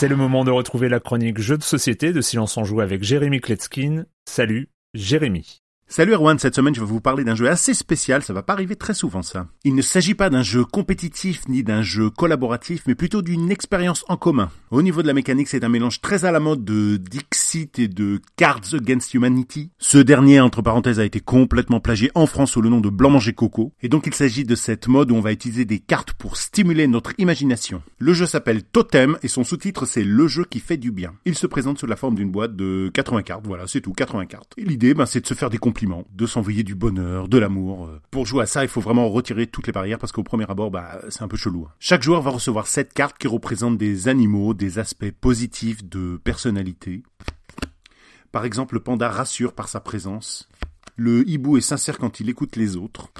[0.00, 3.02] C'est le moment de retrouver la chronique Jeux de société de Silence en Joue avec
[3.02, 4.04] Jérémy Kletskin.
[4.26, 5.60] Salut, Jérémy.
[5.88, 8.52] Salut Erwan, cette semaine je vais vous parler d'un jeu assez spécial, ça va pas
[8.52, 9.48] arriver très souvent ça.
[9.64, 14.04] Il ne s'agit pas d'un jeu compétitif ni d'un jeu collaboratif, mais plutôt d'une expérience
[14.06, 14.50] en commun.
[14.70, 16.96] Au niveau de la mécanique, c'est un mélange très à la mode de
[17.54, 19.70] Et de Cards Against Humanity.
[19.78, 23.18] Ce dernier, entre parenthèses, a été complètement plagié en France sous le nom de Blanc
[23.34, 23.72] Coco.
[23.80, 26.86] Et donc il s'agit de cette mode où on va utiliser des cartes pour stimuler
[26.86, 27.82] notre imagination.
[27.98, 31.14] Le jeu s'appelle Totem et son sous-titre c'est Le jeu qui fait du bien.
[31.24, 34.26] Il se présente sous la forme d'une boîte de 80 cartes, voilà, c'est tout, 80
[34.26, 34.52] cartes.
[34.58, 35.58] Et l'idée, ben, c'est de se faire des
[36.14, 37.90] de s'envoyer du bonheur, de l'amour.
[38.10, 40.70] Pour jouer à ça, il faut vraiment retirer toutes les barrières parce qu'au premier abord,
[40.70, 41.66] bah, c'est un peu chelou.
[41.68, 41.72] Hein.
[41.78, 47.02] Chaque joueur va recevoir sept cartes qui représentent des animaux, des aspects positifs de personnalité.
[48.32, 50.48] Par exemple, le panda rassure par sa présence.
[50.96, 53.10] Le hibou est sincère quand il écoute les autres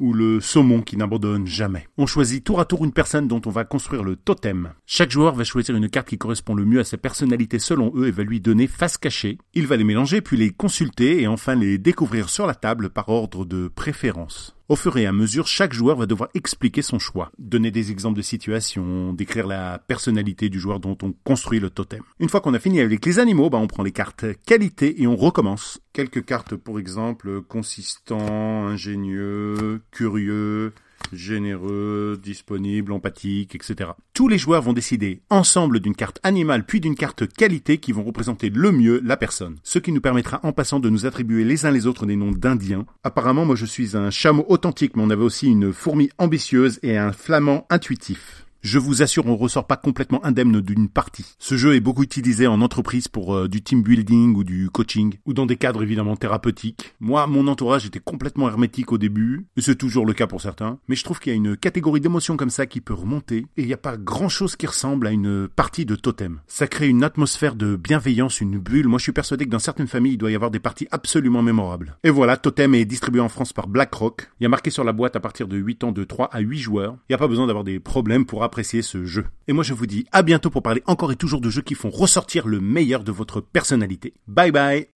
[0.00, 1.88] ou le saumon qui n'abandonne jamais.
[1.96, 4.72] On choisit tour à tour une personne dont on va construire le totem.
[4.86, 8.06] Chaque joueur va choisir une carte qui correspond le mieux à sa personnalité selon eux
[8.06, 9.38] et va lui donner face cachée.
[9.54, 13.08] Il va les mélanger puis les consulter et enfin les découvrir sur la table par
[13.08, 14.57] ordre de préférence.
[14.68, 18.18] Au fur et à mesure, chaque joueur va devoir expliquer son choix, donner des exemples
[18.18, 22.02] de situations, décrire la personnalité du joueur dont on construit le totem.
[22.18, 25.06] Une fois qu'on a fini avec les animaux, bah on prend les cartes qualité et
[25.06, 25.80] on recommence.
[25.94, 30.74] Quelques cartes pour exemple consistant, ingénieux, curieux,
[31.12, 33.90] généreux, disponible, empathique, etc.
[34.14, 38.04] Tous les joueurs vont décider ensemble d'une carte animale puis d'une carte qualité qui vont
[38.04, 39.56] représenter le mieux la personne.
[39.62, 42.32] Ce qui nous permettra en passant de nous attribuer les uns les autres des noms
[42.32, 42.86] d'indiens.
[43.04, 46.96] Apparemment, moi je suis un chameau authentique, mais on avait aussi une fourmi ambitieuse et
[46.96, 48.47] un flamand intuitif.
[48.60, 51.36] Je vous assure, on ressort pas complètement indemne d'une partie.
[51.38, 55.14] Ce jeu est beaucoup utilisé en entreprise pour euh, du team building ou du coaching,
[55.26, 56.96] ou dans des cadres évidemment thérapeutiques.
[56.98, 60.80] Moi, mon entourage était complètement hermétique au début, et c'est toujours le cas pour certains,
[60.88, 63.62] mais je trouve qu'il y a une catégorie d'émotions comme ça qui peut remonter, et
[63.62, 66.40] il n'y a pas grand chose qui ressemble à une partie de totem.
[66.48, 68.88] Ça crée une atmosphère de bienveillance, une bulle.
[68.88, 71.42] Moi, je suis persuadé que dans certaines familles, il doit y avoir des parties absolument
[71.42, 71.96] mémorables.
[72.02, 74.30] Et voilà, Totem est distribué en France par BlackRock.
[74.40, 76.40] Il y a marqué sur la boîte à partir de 8 ans de 3 à
[76.40, 76.96] 8 joueurs.
[77.08, 79.26] Il n'y a pas besoin d'avoir des problèmes pour apprécier ce jeu.
[79.46, 81.74] Et moi je vous dis à bientôt pour parler encore et toujours de jeux qui
[81.74, 84.14] font ressortir le meilleur de votre personnalité.
[84.26, 84.88] Bye bye.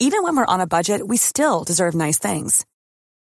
[0.00, 2.66] Even when we're on a budget, we still deserve nice things.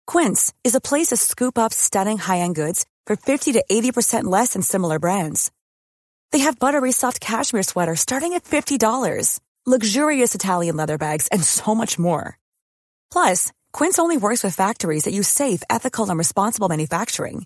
[0.08, 4.54] Quince is a place to scoop up stunning high-end goods for 50 to 80% less
[4.54, 5.52] than similar brands.
[6.32, 11.76] They have buttery soft cashmere sweaters starting at $50, luxurious Italian leather bags, and so
[11.76, 12.40] much more.
[13.12, 17.46] Plus, Quince only works with factories that use safe, ethical, and responsible manufacturing.